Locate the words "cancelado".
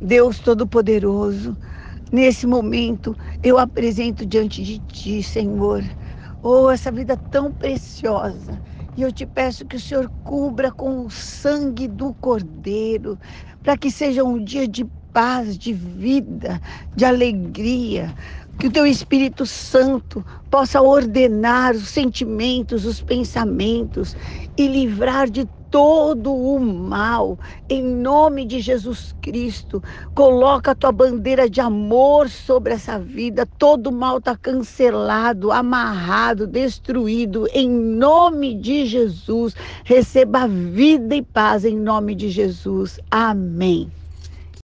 34.38-35.52